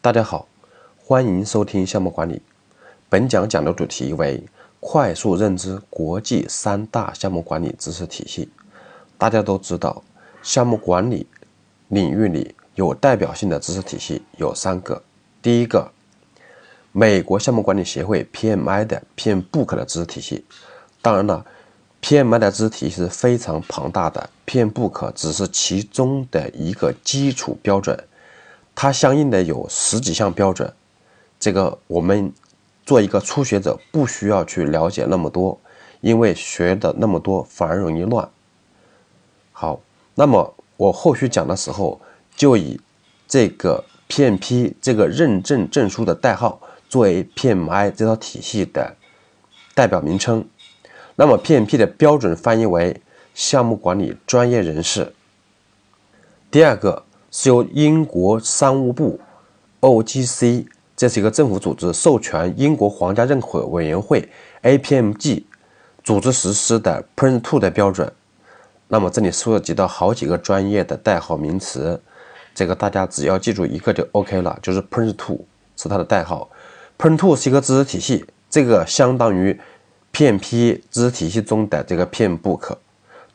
[0.00, 0.46] 大家好，
[0.96, 2.40] 欢迎收听项目管理。
[3.08, 4.40] 本讲讲的主题为
[4.78, 8.48] 快速认知国际三大项目管理知识体系。
[9.18, 10.04] 大家都知道，
[10.40, 11.26] 项目管理
[11.88, 15.02] 领域里有代表性的知识体系有三个。
[15.42, 15.90] 第一个，
[16.92, 20.44] 美国项目管理协会 PMI 的 PM Book 的知识体系。
[21.02, 21.44] 当然了
[22.02, 27.98] ，PMI 的知识体系是非常庞大的，PM Book 只是其中的一个基础标准。
[28.80, 30.72] 它相应的有十几项标准，
[31.40, 32.32] 这个我们
[32.86, 35.58] 做一个初学者不需要去了解那么多，
[36.00, 38.30] 因为学的那么多反而容易乱。
[39.50, 39.80] 好，
[40.14, 42.00] 那么我后续讲的时候
[42.36, 42.80] 就以
[43.26, 48.94] 这个 PMP 这个认证证书的代号作为 PMI 这套体系的
[49.74, 50.48] 代表名称。
[51.16, 53.02] 那么 PMP 的标准翻译为
[53.34, 55.12] 项目管理专业人士。
[56.48, 57.06] 第二个。
[57.40, 59.20] 是由英国商务部
[59.80, 64.28] （OGC） 这是一个政府组织授权英国皇家认可委员会
[64.64, 65.44] （APMG）
[66.02, 68.12] 组织实施的 PRINCE2 的标准。
[68.88, 72.02] 那么这里涉及到好几个专业的代号名词，
[72.56, 75.38] 这个大家只要记住一个就 OK 了，就是 PRINCE2
[75.76, 76.50] 是它的代号。
[76.98, 79.56] PRINCE2 是一个知识体系，这个相当于
[80.12, 82.78] PMP 知识体系中的这个 PM Book，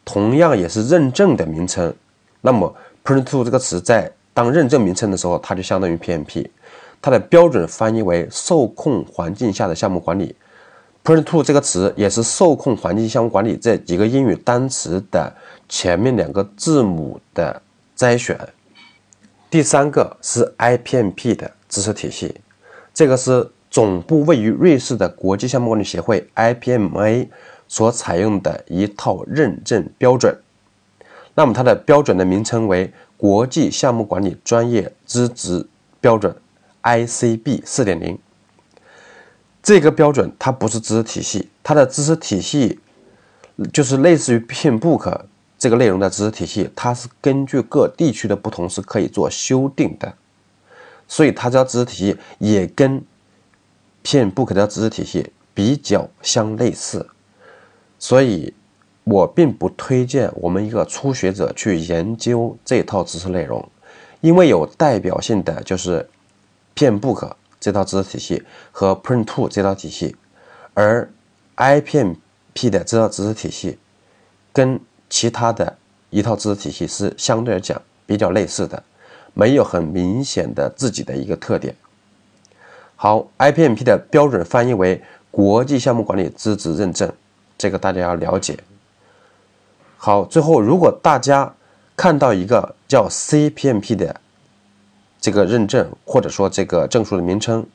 [0.04, 1.96] 同样也是认证的名称。
[2.42, 6.48] 那么 PRINCE2 这个词在当认证名称的时候，它就相当于 PMP，
[7.02, 10.36] 它的标准翻译为受控环境下的项目管理。
[11.04, 15.36] PRINCE2 这个词也是受控环境项目管理这几个英语单词的
[15.68, 17.62] 前面两个字母的
[17.94, 18.40] 摘选。
[19.50, 22.34] 第三个是 IPMP 的知识体系，
[22.94, 27.28] 这个是总部位于瑞士的国际项目管理协会 IPMA
[27.68, 30.34] 所采用的一套认证标准。
[31.36, 35.66] 那么它的标准的名称为国际项目管理专业资质
[36.00, 36.36] 标准
[36.84, 38.20] （ICB 四点零）。
[39.64, 42.80] 这个标准它不是知识体系，它的知识体系
[43.72, 45.22] 就是类似于 PM Book
[45.58, 50.14] 这个内容的知识体系，它是根据各地区的不同是可以做修订的，
[51.08, 53.02] 所以它这知识体系也跟
[54.04, 57.10] PM Book 的知识体系比较相类似，
[57.98, 58.54] 所以。
[59.04, 63.68] 我并不推荐我们一个初学者去研究这套知识内容，
[64.22, 66.10] 因为有代表性的就是
[66.76, 70.16] ，PMBOK 这套知识体系和 Print2 这套体系，
[70.74, 71.10] 而
[71.58, 73.78] IPMP 的这套知识体系
[74.54, 75.78] 跟其他的
[76.10, 78.82] 一套知识体系是相对来讲比较类似的，
[79.34, 81.76] 没有很明显的自己的一个特点。
[82.96, 87.12] 好，IPMP 的标准翻译为国际项目管理资质认证，
[87.58, 88.58] 这个大家要了解。
[90.06, 91.50] 好，最后如果大家
[91.96, 94.14] 看到一个叫 CPMP 的
[95.22, 97.66] 这个认证，或者说这个证书的名称，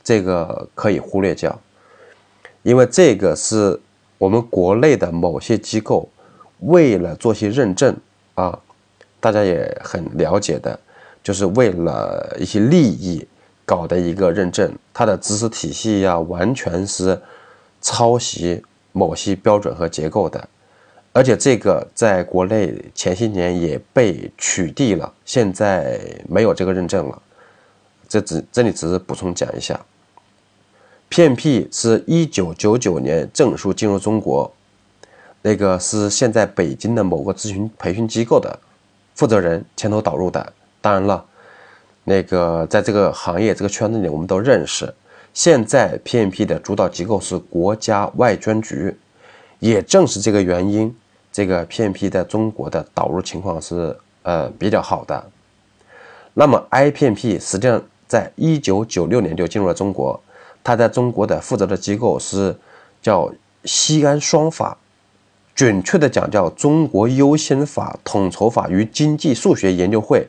[0.00, 1.58] 这个可以忽略掉，
[2.62, 3.80] 因为这个是
[4.16, 6.08] 我们国内的某些机构
[6.60, 7.96] 为了做些认证
[8.34, 8.56] 啊，
[9.18, 10.78] 大家也很了解的，
[11.20, 13.26] 就是为了一些利益
[13.66, 17.20] 搞的一个认证，它的知识体系呀，完全是
[17.80, 20.48] 抄袭某些标准和结构的。
[21.14, 27.22] 而且这个在国内前些年也被取缔了，现在没有这个认证了。
[28.08, 29.78] 这只这里只是补充讲一下。
[31.10, 34.50] PMP 是一九九九年证书进入中国，
[35.42, 38.58] 那个是现在北京的某个咨询培训机构的
[39.14, 40.52] 负责人牵头导入的。
[40.80, 41.22] 当然了，
[42.04, 44.94] 那个在这个行业这个圈子里，我们都认识。
[45.34, 48.96] 现在 PMP 的主导机构是国家外专局，
[49.58, 50.94] 也正是这个原因。
[51.32, 55.24] 这个 PMP 在中国的导入情况是呃比较好的。
[56.34, 60.20] 那么 IPMP 实际上在一九九六年就进入了中国，
[60.62, 62.54] 它在中国的负责的机构是
[63.00, 63.32] 叫
[63.64, 64.76] 西安双法，
[65.54, 70.26] 准确的讲叫中国优先法统筹法与经济数学研究会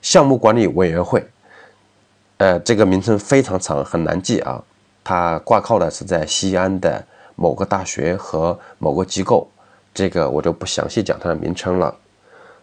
[0.00, 1.24] 项目管理委员会。
[2.38, 4.62] 呃，这个名称非常长，很难记啊。
[5.02, 7.04] 它挂靠的是在西安的
[7.34, 9.48] 某个大学和某个机构。
[9.96, 11.96] 这个我就不详细讲它的名称了。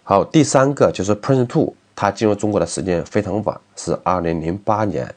[0.03, 5.11] 好，第三个就是 Prince Two，它进入中国的时间非常晚，是二零零八年。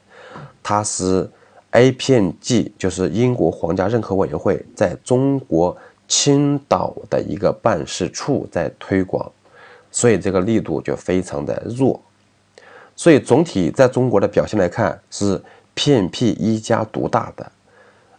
[0.62, 1.28] 它是
[1.72, 5.76] APMG，就是英国皇家认可委员会在中国
[6.08, 9.30] 青岛的一个办事处在推广，
[9.90, 12.00] 所以这个力度就非常的弱。
[12.96, 15.38] 所以总体在中国的表现来看，是
[15.74, 17.52] PMP 一家独大的。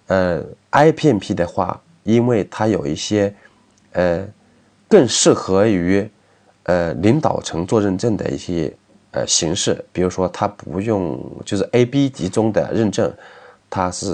[0.05, 3.33] 呃，IPMP 的话，因为它有一些。
[3.97, 4.23] 呃，
[4.87, 6.07] 更适合于
[6.65, 8.71] 呃领导层做认证的一些
[9.09, 13.11] 呃形式，比如说它不用就是 A、B 级中的认证，
[13.71, 14.05] 它是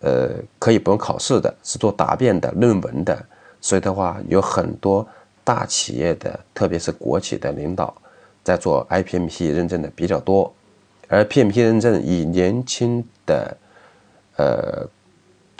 [0.00, 3.16] 呃可以不用考试的，是做答辩的论文的，
[3.60, 5.06] 所以的话有很多
[5.44, 7.94] 大企业的，特别是国企的领导
[8.42, 10.52] 在做 IPMP 认证的比较多，
[11.06, 13.56] 而 PMP 认证以年轻的
[14.34, 14.88] 呃。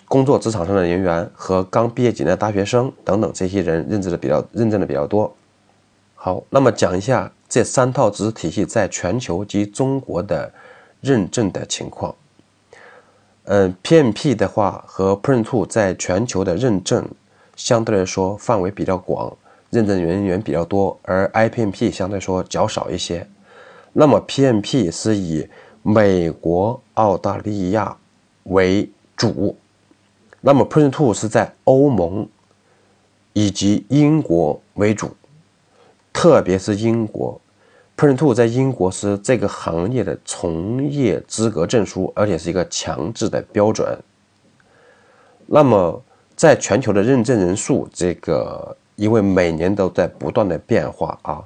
[0.06, 5.34] 工作职场上的人员和刚毕业几年的大学生等等这些人认证的比较认证的比较多。
[6.14, 10.52] 好，那么讲一下这三套知识体系在全球及中国的
[11.00, 12.14] 认证的情况。
[13.44, 17.06] 嗯，PMP 的话和 Printo 在全球的认证
[17.56, 19.36] 相对来说范围比较广，
[19.70, 23.26] 认证人员比较多，而 IPMP 相对来说较少一些。
[23.92, 25.46] 那么 PMP 是以
[25.82, 27.96] 美国、澳大利亚
[28.44, 29.56] 为主。
[30.46, 32.28] 那么 p r i n t Two 是在欧盟
[33.32, 35.16] 以及英国为主，
[36.12, 37.40] 特别是英国
[37.96, 43.98] p r i n t Two 在英国是这个行业的从业资格证书，而且是一个强制的标准。
[45.46, 46.02] 那么
[46.36, 51.42] 在全球的认证人数，这个因为每年都在不断的变化啊，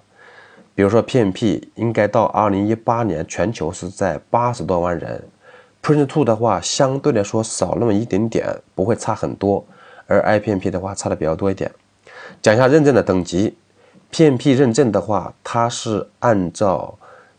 [0.74, 5.22] 比如说 PMP 应该到二零一八年全球是在八十多万人。
[5.88, 9.64] Print2 的话，相对来说少那么一点点，不会差很多。
[10.06, 11.72] 而 IPMP 的话，差的比较多一点。
[12.42, 13.56] 讲一下认证的等级
[14.12, 16.94] ，PMP 认证的话，它是按照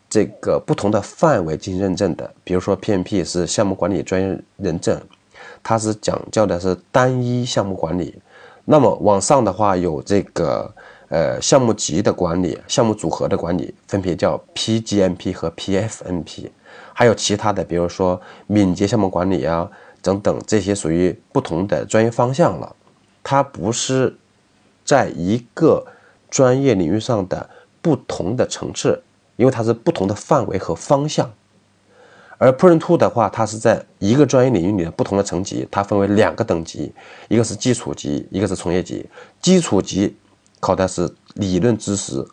[0.10, 2.34] 这个不同的范围进行认证的。
[2.44, 5.00] 比如说 PMP 是项目管理专业认证，
[5.62, 8.20] 它是讲究的是单一项目管理。
[8.66, 10.74] 那么往上的话，有这个
[11.10, 16.50] 呃项目级的管理、项目组合的管理，分别叫 PGMP 和 PFMP。
[16.94, 19.70] 还有其他的，比如说敏捷项目管理啊
[20.02, 22.76] 等等，这些属于不同的专业方向了。
[23.24, 24.16] 它不是
[24.86, 25.86] 在一个
[26.30, 27.50] 专业领域上的
[27.82, 29.02] 不同的层次，
[29.36, 31.32] 因为它是不同的范围和方向。
[32.38, 36.92] 而 p r i n Two 的话，它是在一个专业领域里的不同的层级，它分为两个等级，
[37.28, 39.06] 一个是基础级，一个是从业级。
[39.42, 40.16] 基础级
[40.60, 42.26] 考的是理论知识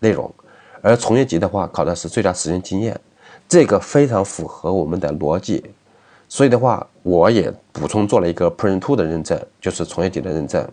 [0.00, 0.32] 内容，
[0.80, 2.98] 而从业级的话考的是最佳实践经验。
[3.46, 5.62] 这个非常符合我们的逻辑，
[6.28, 10.66] 所以的话，我也补充做了一个 Print Two 的认证，就是从业级的认证。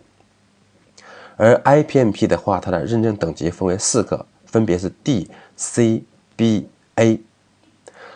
[1.36, 6.04] 而 IPMP 的话，它的认证等级分为四个，分别是 D、C、
[6.36, 7.20] B、A。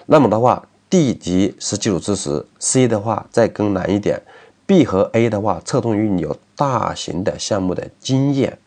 [0.05, 4.21] 那么的话，D 级是基础知识，C 的话再更难一点
[4.65, 8.57] ，B 和 A 的话侧重于你有大型的项目的经验。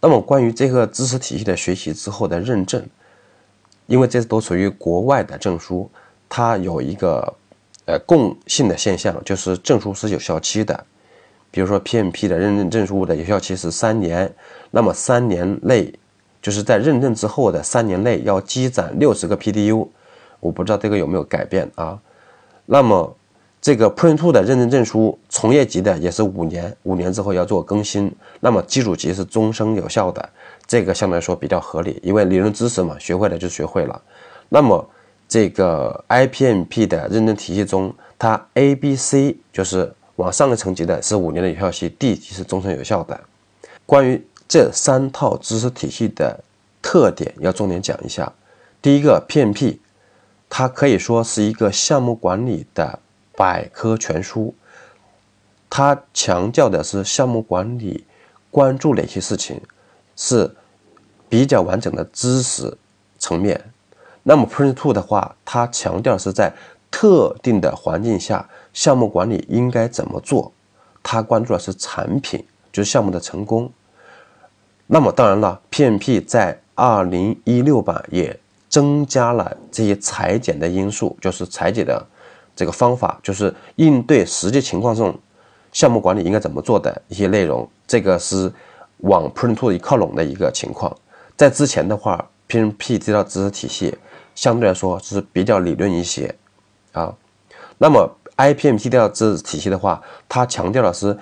[0.00, 2.86] 那么关于这个知识体系的学习之后的认证。
[3.86, 5.88] 因为这都属于国外的证书，
[6.28, 7.32] 它有一个
[7.84, 10.84] 呃共性的现象，就是证书是有效期的。
[11.52, 14.34] 比如说 PMP 的认证证书的有效期是三年，
[14.72, 15.94] 那么三年内
[16.42, 19.86] 就是在认证之后的三年内要积攒六十个 PDU，
[20.40, 21.96] 我不知道这个有没有改变啊？
[22.64, 23.16] 那么
[23.66, 30.28] 这个 Print Two 的认证证书，从业级的也是五年，五年之后要做更新，那么基础级是终生有效的。
[30.68, 34.00] 这个相对来说比较合理，因为理论知识嘛，学会了就学会了。
[34.50, 34.88] 那么
[35.26, 43.20] 这个 IPMP 的认证体系中，它 A、B、C 就是往上个层级的是五年的有效期，D 级是终身有效的。
[43.84, 46.38] 关于这三套知识体系的
[46.80, 48.32] 特点，要重点讲一下。
[48.80, 49.78] 第一个 PMP，
[50.48, 53.00] 它可以说是一个项目管理的
[53.36, 54.54] 百科全书，
[55.68, 58.04] 它强调的是项目管理
[58.50, 59.60] 关注哪些事情。
[60.18, 60.50] 是
[61.28, 62.74] 比较完整的知识
[63.18, 63.62] 层面。
[64.22, 66.50] 那么 Print Two 的话，它强调是在
[66.90, 70.50] 特定的环境下，项目管理应该怎么做。
[71.02, 73.70] 它关注的是产品，就是项目的成功。
[74.86, 78.40] 那么当然了，PMP 在二零一六版也
[78.70, 82.06] 增加了这些裁剪的因素，就是裁剪的
[82.56, 85.16] 这个方法，就是应对实际情况中
[85.70, 87.68] 项目管理应该怎么做的一些内容。
[87.86, 88.50] 这个是。
[89.00, 90.90] 往 Print Two 靠拢的一个情况，
[91.36, 93.94] 在之前的话，PMP 这套知识体系
[94.34, 96.34] 相对来说是比较理论一些
[96.92, 97.14] 啊。
[97.76, 101.14] 那么 IPMP 这套知识体系的话，它强调的是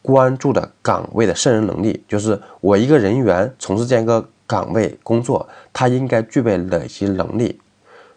[0.00, 7.60] 关注的岗位的胜任能力，就是我一个人员从事这样一个岗位工作，他应该具备哪些能力。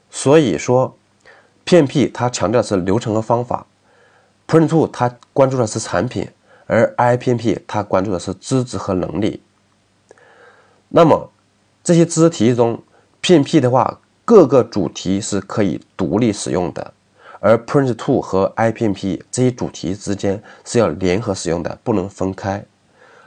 [0.10, 0.96] 所以说
[1.66, 3.66] ，PMP 它强调是流程和方法
[4.48, 6.28] ，Print Two 它关注的是产品。
[6.68, 9.42] 而 IPMP 它关注的是资质和能力。
[10.88, 11.30] 那么
[11.84, 12.82] 这些知识体系中
[13.22, 16.94] ，PMP 的话，各个主题是可以独立使用的，
[17.42, 22.64] 而 Print Two 和 IPMP 这些主题之间是要联合使用的，不能分开。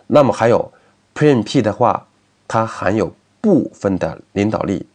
[0.07, 0.73] 那么还有
[1.15, 2.07] PMP 的话，
[2.49, 4.87] 它含有部分的领导力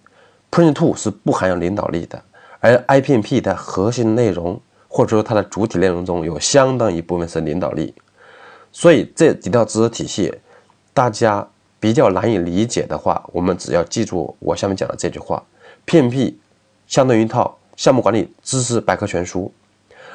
[0.50, 2.19] ，Print2 是不含有领导力的，
[2.60, 7.94] 而 IPMP 的核心内容或者说它的主体内容中有相当一部分是领导力，
[8.72, 10.34] 所以这几套知识体系，
[10.94, 11.48] 大家
[11.80, 15.44] 比较难以理解的话，我们只要记住我下面讲的这句话
[15.86, 16.36] ：PMP
[16.88, 19.51] 相当于一套项目管理知识百科全书，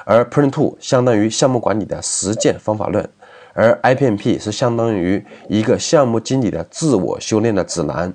[0.04, 3.08] 而 Print2 相当于项目管理的实践方法论。
[3.56, 8.12] 而 IPMP 是相当于一个项目经理的自我修炼的指南。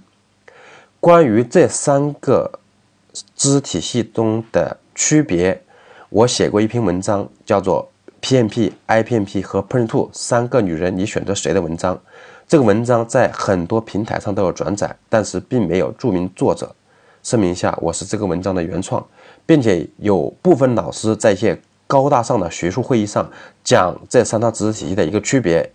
[0.99, 2.58] 关于这三个
[3.35, 5.61] 知识体系中的区别，
[6.09, 7.89] 我写过一篇文章，叫做
[8.25, 11.99] 《PMP、IPMP 和 Print2 三个女人，你选择谁》的文章。
[12.47, 16.75] 这个文章在很多平台上都有转载，但是并没有注明作者。
[17.23, 19.05] 声明一下，我是这个文章的原创，
[19.45, 21.59] 并且有部分老师在一些。
[21.89, 23.27] 高大上的学术会议上
[23.63, 25.67] 讲这三套知识体系的一个区别，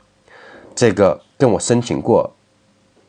[0.72, 2.32] 这个跟我申请过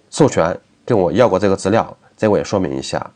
[0.10, 3.12] 授权，跟我要过这个资料，这我也说明一下。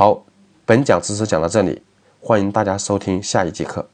[0.00, 0.22] 好，
[0.64, 1.82] 本讲知识讲到这里，
[2.20, 3.88] 欢迎大家收听下一节课。